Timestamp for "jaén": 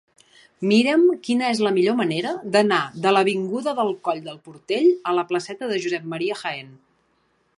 6.43-6.75